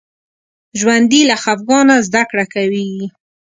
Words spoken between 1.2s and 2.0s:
له خفګانه